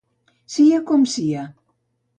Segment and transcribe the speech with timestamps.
[0.53, 1.47] Sia com sia.